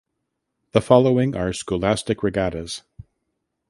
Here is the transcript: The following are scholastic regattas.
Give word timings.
The 0.71 0.81
following 0.81 1.35
are 1.37 1.53
scholastic 1.53 2.23
regattas. 2.23 2.81